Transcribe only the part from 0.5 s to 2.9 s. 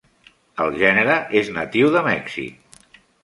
El gènere és natiu de Mèxic.